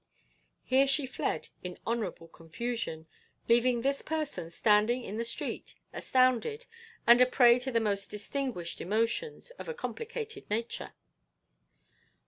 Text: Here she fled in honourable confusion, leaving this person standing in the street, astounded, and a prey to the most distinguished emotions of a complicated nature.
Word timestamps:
Here 0.63 0.87
she 0.87 1.05
fled 1.05 1.49
in 1.61 1.77
honourable 1.85 2.27
confusion, 2.27 3.05
leaving 3.47 3.81
this 3.81 4.01
person 4.01 4.49
standing 4.49 5.03
in 5.03 5.17
the 5.17 5.23
street, 5.23 5.75
astounded, 5.93 6.65
and 7.05 7.21
a 7.21 7.25
prey 7.27 7.59
to 7.59 7.71
the 7.71 7.79
most 7.79 8.09
distinguished 8.09 8.81
emotions 8.81 9.51
of 9.59 9.69
a 9.69 9.75
complicated 9.75 10.49
nature. 10.49 10.93